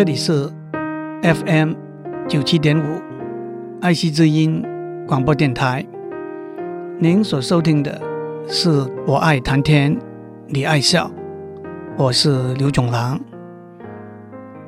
[0.00, 0.50] 这里是
[1.22, 1.74] FM
[2.26, 3.02] 九七点五
[3.82, 4.64] 爱惜之音
[5.06, 5.86] 广播电台。
[6.98, 8.00] 您所收听的
[8.48, 8.70] 是
[9.06, 10.00] 我爱谈天，
[10.48, 11.12] 你爱笑，
[11.98, 13.20] 我是刘炯郎。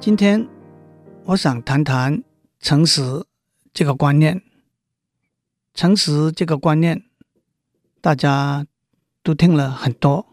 [0.00, 0.48] 今天
[1.24, 2.24] 我想谈谈
[2.58, 3.26] 诚实
[3.74, 4.40] 这个观念。
[5.74, 7.02] 诚实这个观念，
[8.00, 8.64] 大家
[9.22, 10.24] 都听了很多，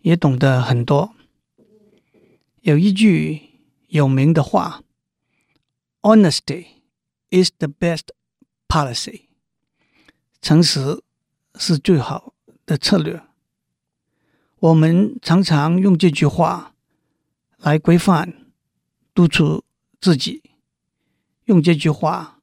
[0.00, 1.10] 也懂得很多。
[2.62, 3.42] 有一句
[3.88, 4.82] 有名的话
[6.02, 6.66] ：“Honesty
[7.30, 8.08] is the best
[8.68, 9.26] policy。”
[10.42, 11.02] 诚实
[11.54, 13.22] 是最好的策略。
[14.58, 16.74] 我们常常用这句话
[17.58, 18.52] 来规范、
[19.12, 19.64] 督促
[20.00, 20.42] 自己，
[21.44, 22.40] 用这句话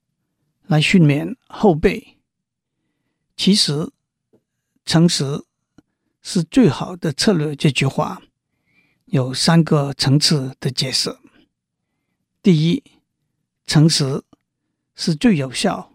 [0.64, 2.18] 来训勉后辈。
[3.36, 3.92] 其实，
[4.86, 5.44] 诚实
[6.22, 7.56] 是最好的策略。
[7.56, 8.22] 这句话。
[9.08, 11.16] 有三个层次的解释。
[12.44, 12.84] 第一，
[13.66, 14.22] 诚实
[14.96, 15.94] 是最有效、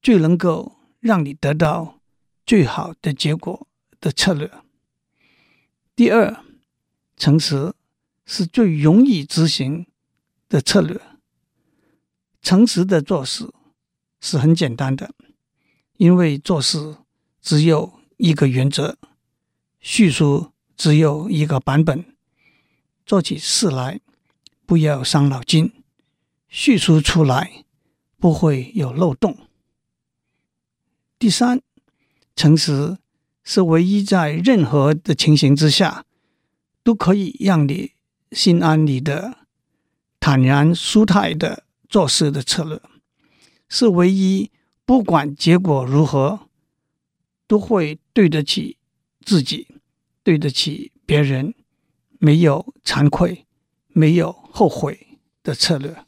[0.00, 1.98] 最能够让你得到
[2.46, 3.66] 最好的结果
[4.00, 4.48] 的策略。
[5.96, 6.44] 第二，
[7.16, 7.74] 诚实
[8.24, 9.86] 是最容易执行
[10.48, 11.00] 的策略。
[12.40, 13.52] 诚实的做事
[14.20, 15.12] 是很简单的，
[15.96, 16.96] 因为做事
[17.40, 18.96] 只有一个原则，
[19.80, 22.04] 叙述只有一个版本。
[23.04, 24.00] 做起事来
[24.64, 25.81] 不要伤脑筋，
[26.54, 27.64] 叙述出来
[28.18, 29.48] 不会有漏洞。
[31.18, 31.62] 第三，
[32.36, 32.98] 诚实
[33.42, 36.04] 是唯一在任何的情形之下
[36.82, 37.92] 都可以让你
[38.32, 39.38] 心安理得、
[40.20, 42.78] 坦然舒泰的做事的策略，
[43.70, 44.50] 是唯一
[44.84, 46.50] 不管结果如何
[47.46, 48.76] 都会对得起
[49.24, 49.68] 自己、
[50.22, 51.54] 对得起别人。
[52.24, 53.46] 没有惭愧、
[53.88, 56.04] 没有后悔的策略。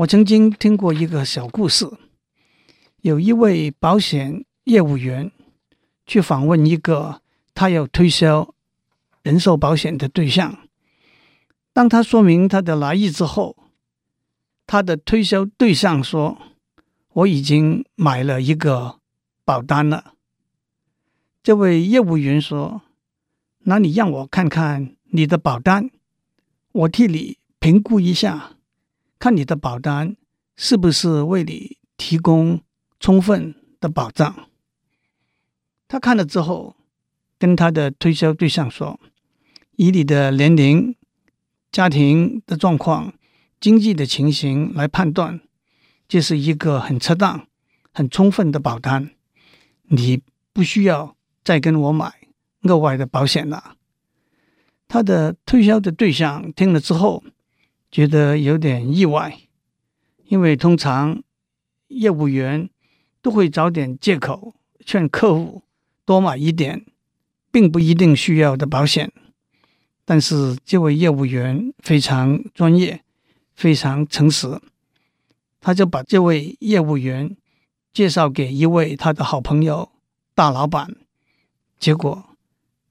[0.00, 1.86] 我曾经听过一个小故事，
[3.02, 5.30] 有一位保险业务员
[6.06, 7.20] 去访问一个
[7.54, 8.54] 他要推销
[9.22, 10.66] 人寿保险的对象。
[11.74, 13.54] 当他说明他的来意之后，
[14.66, 16.38] 他的推销对象说
[17.12, 19.00] ：“我已经买了一个
[19.44, 20.14] 保单了。”
[21.44, 22.80] 这位业务员说。
[23.64, 25.90] 那你让我看看你的保单，
[26.72, 28.56] 我替你评估一下，
[29.20, 30.16] 看你的保单
[30.56, 32.60] 是不是为你提供
[32.98, 34.48] 充分的保障。
[35.86, 36.74] 他看了之后，
[37.38, 38.98] 跟他的推销对象说
[39.76, 40.96] ：“以你的年龄、
[41.70, 43.14] 家庭的状况、
[43.60, 45.40] 经济的情形来判断，
[46.08, 47.46] 这是一个很恰当、
[47.92, 49.10] 很充分的保单，
[49.84, 50.22] 你
[50.52, 51.14] 不需要
[51.44, 52.14] 再跟我买。”
[52.64, 53.76] 额外的保险了。
[54.86, 57.24] 他的推销的对象听了之后，
[57.90, 59.40] 觉得有点意外，
[60.24, 61.22] 因为通常
[61.88, 62.70] 业务员
[63.20, 65.62] 都会找点借口劝客户
[66.04, 66.86] 多买一点，
[67.50, 69.12] 并不一定需要的保险。
[70.04, 73.02] 但是这位业务员非常专业，
[73.54, 74.60] 非常诚实，
[75.60, 77.36] 他就把这位业务员
[77.92, 79.90] 介绍给一位他的好朋友
[80.34, 80.96] 大老板，
[81.78, 82.26] 结果。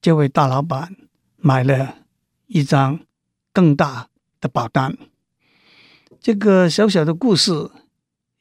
[0.02, 0.96] 这位大老板
[1.36, 1.98] 买了
[2.48, 3.02] 一张
[3.52, 4.08] 更大
[4.40, 4.98] 的保单。
[6.22, 7.72] 这个小小的故事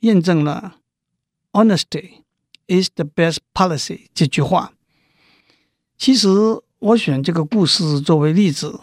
[0.01, 0.77] 验证了
[1.53, 2.23] “Honesty
[2.67, 4.73] is the best policy” 这句话。
[5.97, 6.29] 其实
[6.79, 8.81] 我选这个故事作为例子，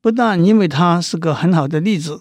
[0.00, 2.20] 不但因为它是个很好的例子，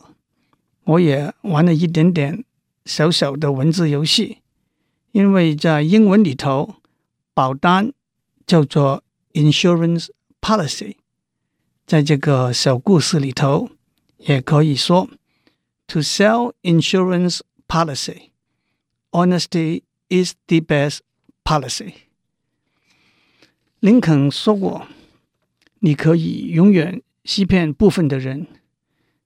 [0.85, 2.45] 我也玩了一点点
[2.85, 4.39] 小小的文字游戏。
[5.11, 6.75] 因为在英文里头，
[7.33, 7.93] 保单
[8.47, 10.07] 叫做 Insurance
[10.41, 10.95] policy，
[11.86, 13.70] 在这个小故事里头，
[14.18, 15.08] 也可以说，
[15.88, 18.30] To sell insurance policy,
[19.10, 20.98] honesty is the best
[21.42, 21.92] policy。
[23.80, 24.86] 林肯说过：“
[25.80, 28.48] 你可以永远欺骗部分的人，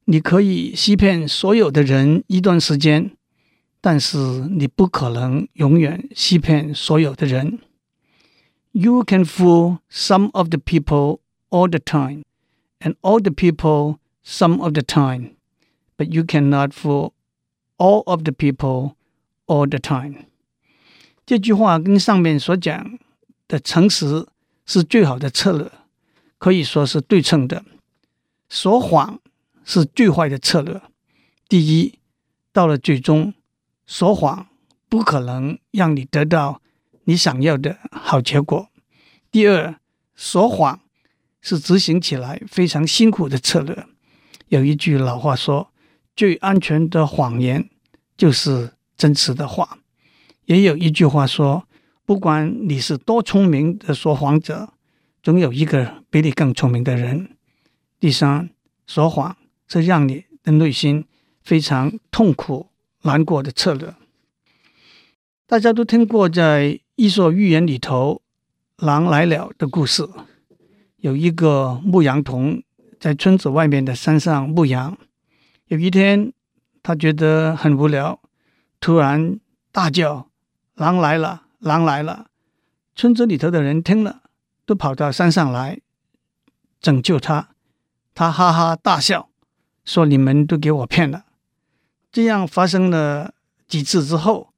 [0.04, 3.16] 你可以欺骗所有的人一段时间，
[3.80, 4.18] 但是
[4.50, 7.58] 你不可能永远欺骗所有的人。”
[8.74, 11.20] You can fool some of the people
[11.50, 12.22] all the time,
[12.80, 15.36] and all the people some of the time,
[15.96, 17.12] but you cannot fool
[17.78, 18.96] all of the people
[19.46, 20.26] all the time.
[21.24, 22.98] 这句话跟上面所讲
[23.48, 24.26] 的诚实
[24.66, 25.70] 是最好的策略，
[26.38, 27.64] 可以说是对称的。
[28.48, 29.20] 说谎
[29.64, 30.80] 是最坏的策略。
[31.48, 31.98] 第一，
[32.52, 33.34] 到了最终，
[33.86, 34.48] 说谎
[34.88, 36.60] 不可能让你得到。
[37.04, 38.68] 你想要的好结果。
[39.32, 39.74] 第二，
[40.14, 40.80] 说谎
[41.47, 43.85] 是执行起来非常辛苦的策略，
[44.49, 45.71] 有一句老话说
[46.13, 47.69] ：“最安全的谎言
[48.17, 49.79] 就是真实的话。”
[50.43, 51.65] 也有一句话说
[52.03, 54.73] ：“不管你是多聪明的说谎者，
[55.23, 57.29] 总有一个比你更聪明的人。”
[57.97, 58.49] 第三，
[58.85, 59.37] 说谎
[59.69, 61.05] 是让你的内心
[61.41, 62.67] 非常痛苦、
[63.03, 63.95] 难过的策略。
[65.45, 66.65] 大家都听过在
[66.97, 68.21] 《伊索寓言》里头
[68.75, 70.05] “狼来了”的故事，
[70.97, 72.61] 有一个牧羊童
[72.99, 74.97] 在村子外面的山上牧羊。
[75.67, 76.33] 有一天，
[76.83, 78.19] 他觉得很无聊，
[78.79, 79.39] 突然
[79.71, 80.29] 大叫。
[80.75, 81.41] 狼来了！
[81.57, 82.27] 狼来了！
[82.95, 84.21] 村子里头的人听了，
[84.63, 85.79] 都跑到山上来
[86.79, 87.49] 拯救他。
[88.13, 89.29] 他哈哈大笑，
[89.83, 91.25] 说：“你们都给我骗了。”
[92.13, 93.33] 这样发生了
[93.67, 94.53] 几次之后，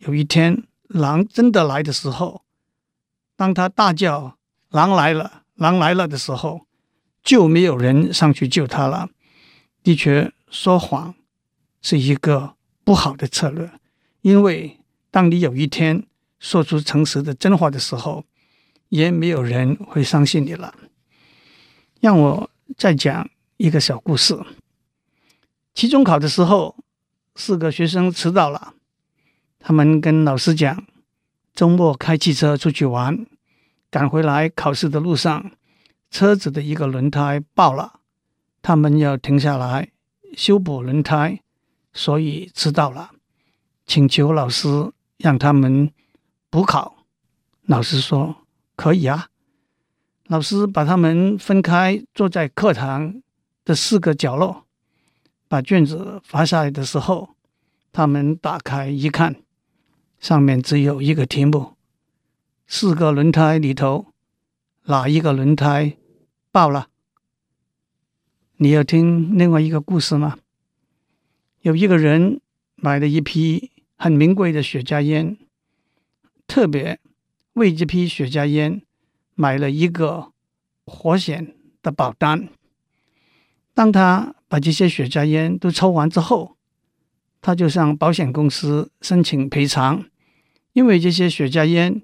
[0.00, 2.42] 有一天狼真的来的时候，
[3.34, 4.36] 当他大叫
[4.68, 5.43] “狼来了！
[5.56, 6.66] 狼来了”的时候，
[7.22, 9.08] 就没有人上去救他了。
[9.82, 11.14] 的确，说谎
[11.82, 12.54] 是一个
[12.84, 13.70] 不好的策略，
[14.22, 14.80] 因为。
[15.14, 16.08] 当你有一天
[16.40, 18.24] 说出诚实的真话的时候，
[18.88, 20.74] 也没有人会相信你了。
[22.00, 24.36] 让我再讲一个小故事。
[25.72, 26.74] 期中考的时候，
[27.36, 28.74] 四个学生迟到了，
[29.60, 30.84] 他们跟老师讲，
[31.54, 33.24] 周末开汽车出去玩，
[33.94, 35.52] 赶回来考试的路上，
[36.10, 38.00] 车子的一个轮胎爆了，
[38.60, 39.92] 他们要停下来
[40.36, 41.40] 修补轮胎，
[41.92, 43.12] 所以迟到了，
[43.86, 44.90] 请求老师。
[45.18, 45.92] 让他们
[46.50, 47.04] 补考，
[47.62, 48.38] 老师说
[48.74, 49.28] 可以啊。
[50.26, 53.22] 老师把他们分开，坐在课堂
[53.64, 54.64] 的四个角落，
[55.46, 57.36] 把卷子发下来的时候，
[57.92, 59.36] 他们打开一看，
[60.18, 61.73] 上面只有一个题目：
[62.66, 64.06] 四个轮胎里头
[64.84, 65.96] 哪一个轮胎
[66.50, 66.88] 爆了？
[68.56, 70.38] 你要听另外一个故事吗？
[71.62, 72.40] 有一个人
[72.76, 73.70] 买了一批。
[73.96, 75.38] 很名贵的雪茄烟，
[76.48, 76.98] 特别
[77.54, 78.82] 为这批雪茄烟
[79.34, 80.32] 买了一个
[80.84, 82.48] 火险的保单。
[83.72, 86.56] 当他把这些雪茄烟都抽完之后，
[87.40, 90.04] 他就向保险公司申请赔偿，
[90.72, 92.02] 因为这些雪茄烟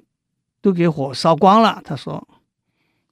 [0.60, 1.80] 都给火烧光了。
[1.84, 2.26] 他说，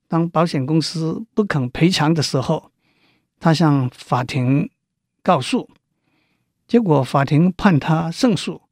[0.06, 2.70] 当保险公司不肯赔偿的时候，
[3.40, 4.70] 他向法庭
[5.22, 5.68] 告诉，
[6.66, 8.62] 结果法庭判他胜诉。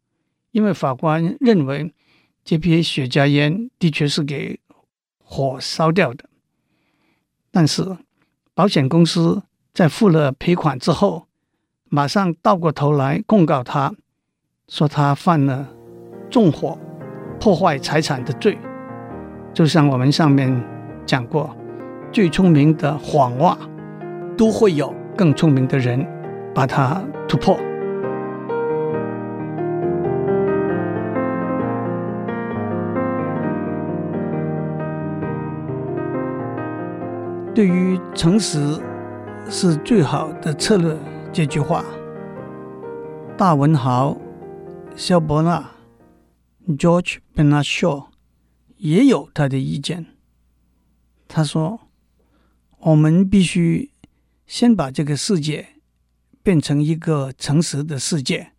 [0.52, 1.92] 因为法官认为
[2.42, 4.58] 这批雪茄烟的确是给
[5.18, 6.30] 火烧掉的，
[7.50, 7.98] 但是
[8.54, 9.42] 保险公司
[9.74, 11.26] 在付了赔款之后，
[11.90, 13.94] 马上倒过头来控告他，
[14.68, 15.68] 说他犯了
[16.30, 16.78] 纵火、
[17.38, 18.56] 破坏财产的罪。
[19.56, 20.54] 就像我们上面
[21.06, 21.56] 讲过，
[22.12, 23.56] 最聪明的谎话
[24.36, 26.06] 都会有更聪明的人
[26.54, 27.56] 把它突破。
[37.54, 38.78] 对于“诚实
[39.48, 40.94] 是最好的策略”
[41.32, 41.82] 这句话，
[43.38, 44.14] 大文豪
[44.94, 45.64] 萧伯纳
[46.76, 48.04] （George Bernard Shaw）
[48.76, 50.06] 也有他的意见。
[51.28, 51.80] 他说
[52.80, 53.90] ：“我们必须
[54.46, 55.68] 先把这个世界
[56.42, 58.52] 变成一个诚实的世界，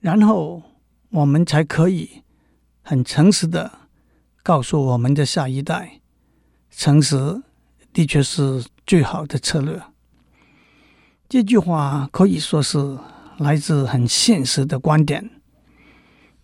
[0.00, 0.62] 然后
[1.10, 2.22] 我们才可以
[2.82, 3.88] 很诚实的
[4.42, 6.00] 告诉我们的下一代，
[6.70, 7.42] 诚实。”
[7.94, 9.80] 的确是最好的策略。
[11.28, 12.98] 这句话可以说是
[13.38, 15.30] 来自很现实的观点。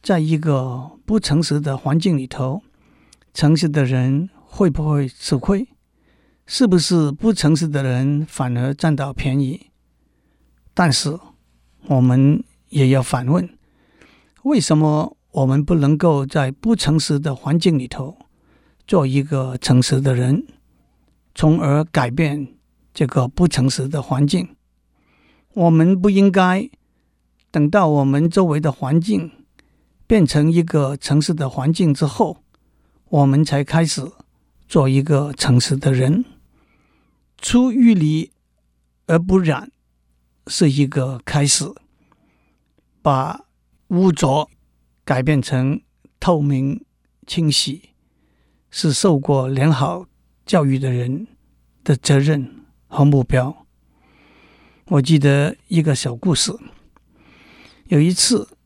[0.00, 2.62] 在一个不诚实的环境里头，
[3.32, 5.68] 诚实的人会不会吃亏？
[6.46, 9.70] 是不是不诚实的人反而占到便宜？
[10.74, 11.18] 但是
[11.86, 13.48] 我们也要反问：
[14.42, 18.16] 为什么我们不能够在不诚实的环境里头
[18.86, 20.46] 做一个诚实的人？
[21.32, 22.54] 从而改变
[22.92, 24.56] 这个不诚实的环境。
[25.54, 26.68] 我们不应该
[27.52, 29.30] 等到我们周围的环境
[30.08, 32.39] 变成一个诚实的环境之后，
[33.10, 34.08] 我们才开始
[34.68, 36.24] 做一个诚实的人。
[37.38, 38.30] 出淤泥
[39.06, 39.72] 而不染
[40.46, 41.64] 是一个开始，
[43.02, 43.46] 把
[43.88, 44.48] 污浊
[45.04, 45.80] 改变成
[46.20, 46.84] 透明
[47.26, 47.90] 清洗，
[48.70, 50.06] 是受过良好
[50.46, 51.26] 教育的人
[51.82, 53.66] 的责任和目标。
[54.86, 56.52] 我记得一个小故事。
[57.86, 58.56] 有一次，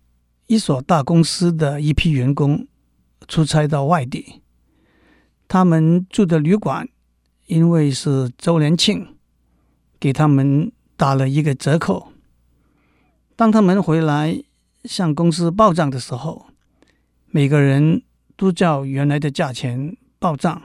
[0.48, 2.66] 一所大公司的一批员工
[3.26, 4.42] 出差到外地，
[5.48, 6.88] 他们住的旅馆
[7.46, 9.16] 因为是周年庆，
[9.98, 12.12] 给他们打了一个折扣。
[13.36, 14.42] 当他们回来
[14.84, 16.46] 向公司报账的时候，
[17.26, 18.02] 每个人
[18.36, 20.62] 都照原来的价钱报账，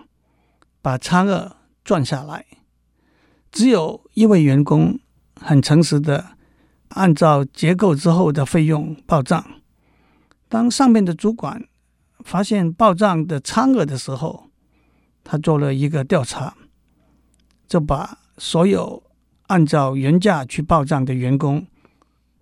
[0.81, 2.45] 把差额赚下来。
[3.51, 4.99] 只有一位员工
[5.39, 6.37] 很诚实的
[6.89, 9.43] 按照结构之后的费用报账。
[10.47, 11.67] 当上面的主管
[12.29, 14.51] 发现报账的差额的时候，
[15.23, 16.55] 他做了一个调查，
[17.67, 19.01] 就把所有
[19.47, 21.65] 按照原价去报账的员工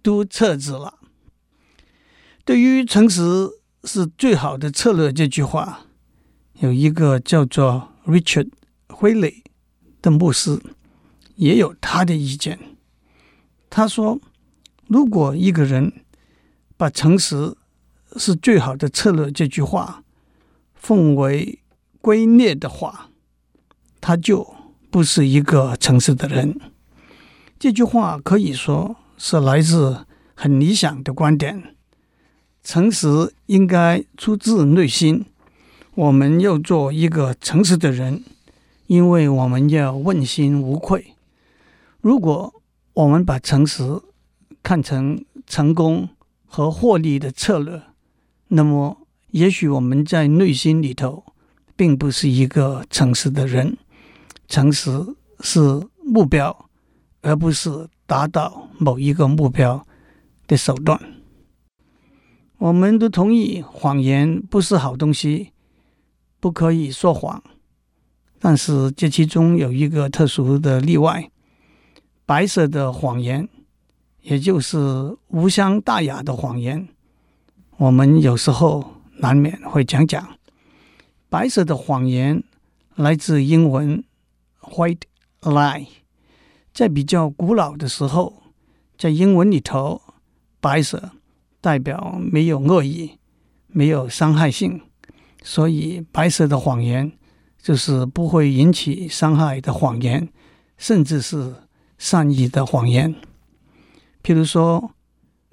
[0.02, 0.96] 都撤职了。
[2.44, 3.50] 对于“诚实
[3.86, 5.86] 是最好的策略”这句话，
[6.60, 8.50] 有一个叫做 Richard
[8.90, 9.42] 惠雷
[10.02, 10.62] 的牧师
[11.36, 12.60] 也有他的意见。
[13.70, 14.20] 他说
[14.88, 15.94] ：“如果一个人
[16.76, 17.56] 把‘诚实
[18.18, 20.04] 是最好的策略’这句话
[20.74, 21.60] 奉为
[22.02, 23.10] 圭臬的话，
[24.02, 24.56] 他就
[24.90, 26.60] 不是一个诚实的人。”
[27.60, 30.06] 这句话可以说是来自
[30.36, 31.76] 很理想的观点。
[32.64, 35.26] 诚实应该出自内心。
[35.96, 38.24] 我们要做一个诚实的人，
[38.86, 41.16] 因为我们要问心无愧。
[42.02, 42.54] 如果
[42.94, 44.00] 我们把诚实
[44.62, 46.10] 看成成功
[46.46, 47.82] 和获利的策略，
[48.50, 51.24] 那么也许我们在内心里头
[51.76, 53.78] 并不是一个诚实的人。
[54.48, 54.90] 诚实
[55.42, 55.60] 是
[56.04, 56.70] 目标，
[57.22, 59.86] 而不是达到某一个目标
[60.48, 60.98] 的手段。
[62.58, 65.52] 我们都同意谎言不是好东西，
[66.40, 67.44] 不可以说谎。
[68.40, 71.30] 但是这其中有一个特殊的例外：
[72.26, 73.50] 白色的谎言，
[74.22, 76.88] 也就是无伤大雅的谎言。
[77.78, 80.28] 我们有时候难免会讲讲。
[81.30, 82.44] 白色的谎言
[82.96, 84.04] 来自英文
[84.62, 85.02] “white
[85.42, 85.88] lie”。
[86.74, 88.42] 在比较古老的时候，
[88.98, 90.02] 在英文里头，
[90.60, 91.12] 白色。
[91.60, 93.18] 代表没有恶意，
[93.68, 94.80] 没有伤害性，
[95.44, 97.12] 所以白色的谎言
[97.62, 100.30] 就是不会引起伤害的谎言，
[100.78, 101.56] 甚至是
[101.98, 103.14] 善意的谎言。
[104.24, 104.92] 譬如说，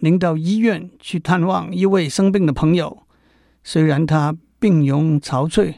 [0.04, 3.06] 您到医院去探望一位生病的朋友，
[3.62, 5.76] 虽然他病容憔悴，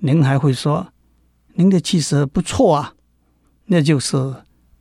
[0.00, 0.88] 您还会说
[1.54, 2.94] ：“您的气色不错啊。”
[3.66, 4.16] 那就是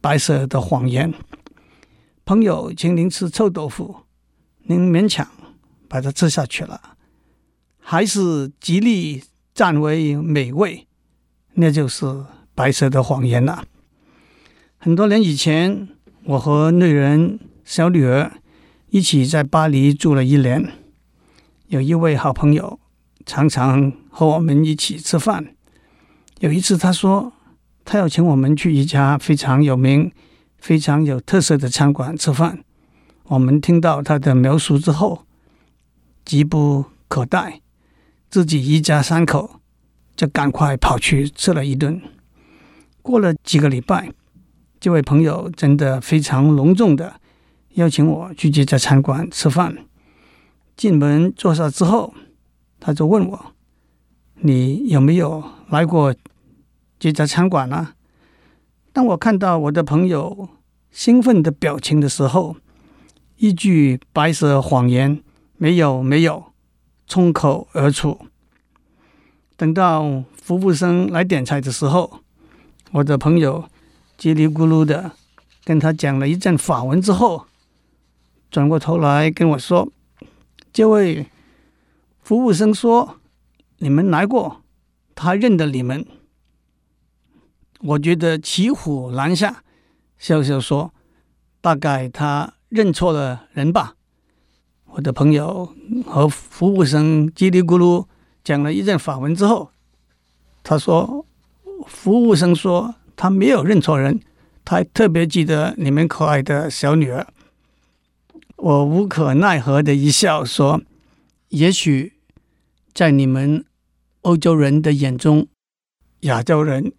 [0.01, 1.13] 白色的谎言。
[2.25, 3.95] 朋友请您吃臭豆腐。
[4.63, 5.27] 您勉强
[5.87, 6.81] 把它吃下去了，
[7.77, 9.21] 还是极力
[9.53, 10.87] 赞为美味，
[11.53, 12.25] 那就是
[12.55, 13.65] 白色的谎言了。
[14.77, 15.89] 很多年以前，
[16.23, 18.31] 我和女人小女儿
[18.93, 20.71] 一起在巴黎住了一年。
[21.65, 22.79] 有一位好朋友
[23.25, 25.55] 常常和我们一起吃饭。
[26.41, 27.33] 有一次，他说
[27.83, 30.12] 他要请我们去一家非常有名、
[30.59, 32.63] 非常有特色的餐馆吃饭。
[33.23, 35.25] 我们听到他的描述之后，
[36.23, 37.62] 急不可待，
[38.29, 39.59] 自己一家三口
[40.15, 42.00] 就赶快跑去吃了一顿。
[43.01, 44.12] 过了几个礼拜，
[44.79, 47.19] 这位朋友真的非常隆重的
[47.73, 49.85] 邀请我去这家餐馆吃饭。
[50.75, 52.13] 进门坐下之后，
[52.79, 53.45] 他就问我
[54.41, 56.15] ：“你有没有来过
[56.99, 57.93] 这家餐馆呢？”
[58.91, 60.49] 当我看到我的朋友
[60.91, 62.55] 兴奋的表情的时候，
[63.37, 65.21] 一句白色谎言，
[65.57, 66.45] 没有没有，
[67.07, 68.19] 冲口而出。
[69.55, 72.19] 等到服务生来点菜的时候，
[72.91, 73.65] 我的朋友
[74.19, 75.11] 叽里咕噜的
[75.63, 77.45] 跟他讲了一阵法文之后，
[78.53, 79.91] 转过头来跟我说
[80.72, 81.25] ：“这位
[82.22, 83.15] 服务生说
[83.79, 84.62] 你们来过，
[85.15, 86.05] 他认得你们。”
[87.81, 89.63] 我觉得骑虎难下，
[90.19, 90.93] 笑笑说
[91.62, 93.95] ：“大概他。”认错了人吧？
[94.86, 95.74] 我的朋友
[96.05, 98.05] 和服务生叽里咕噜
[98.43, 99.72] 讲了一阵法文之后，
[100.63, 101.25] 他说
[101.86, 104.19] ：“服务生说他没有认错人，
[104.63, 107.27] 他还特别记得你们可爱的小女儿。”
[108.63, 110.82] 我无可奈何的一笑说
[111.50, 112.13] ：“也许
[112.93, 113.65] 在你们
[114.22, 115.50] 欧洲人的眼中，
[116.22, 116.93] 亚洲人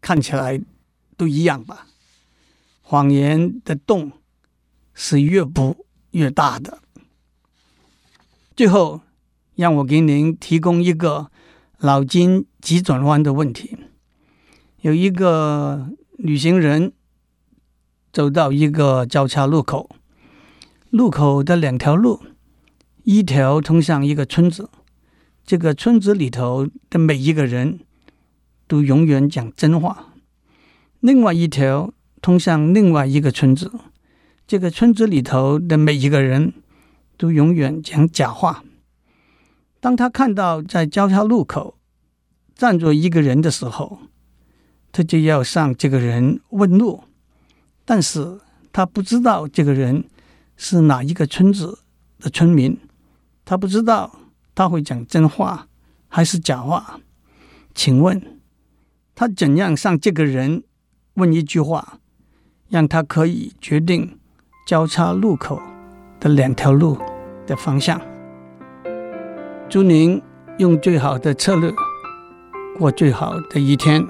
[0.00, 0.60] 看起来
[1.16, 1.86] 都一样吧？
[2.82, 4.10] 谎言的洞。”
[4.94, 6.80] 是越补越大的。
[8.54, 9.00] 最后，
[9.54, 11.30] 让我给您提供一个
[11.78, 13.78] 脑筋急转弯的问题：
[14.80, 16.92] 有一个旅行人
[18.12, 19.88] 走到一个交叉路口，
[20.92, 22.20] 路口的两条路，
[23.04, 24.68] 一条通向一个村子，
[25.42, 27.80] 这个村子里头的每一个人
[28.68, 30.12] 都永远讲真话；
[31.00, 33.72] 另外一条通向另外一个村子。
[34.46, 36.52] 这个村子里头的每一个人
[37.16, 38.62] 都永远讲假话。
[39.80, 41.78] 当他看到在交叉路口
[42.54, 43.98] 站着一个人的时候，
[44.92, 47.04] 他就要向这个人问路，
[47.86, 48.40] 但是
[48.74, 50.04] 他不知道这个人
[50.56, 51.80] 是哪一个村子
[52.18, 52.78] 的村民，
[53.44, 54.18] 他不知道
[54.54, 55.66] 他会讲真话
[56.08, 57.00] 还是假话。
[57.74, 58.38] 请问
[59.14, 60.62] 他怎样向这个人
[61.14, 61.98] 问一句话，
[62.68, 64.18] 让他可以决定
[64.66, 65.60] 交叉路口
[66.20, 66.98] 的两条路
[67.46, 68.00] 的方向？
[69.68, 70.22] 祝您
[70.58, 71.72] 用最好的策略
[72.78, 74.06] 过最好的一天。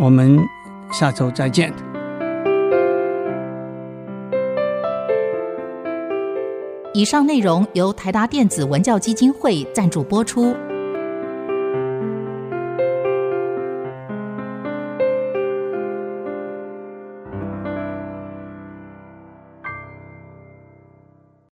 [0.00, 0.40] 我们
[0.90, 1.91] 下周再见。
[6.94, 10.54] 以上内容由台达电子文教基金会赞助播出。